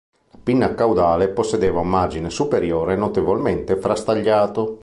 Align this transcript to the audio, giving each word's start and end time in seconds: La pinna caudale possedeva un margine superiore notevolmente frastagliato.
La 0.31 0.39
pinna 0.41 0.73
caudale 0.73 1.29
possedeva 1.29 1.81
un 1.81 1.87
margine 1.89 2.31
superiore 2.31 2.95
notevolmente 2.95 3.75
frastagliato. 3.75 4.79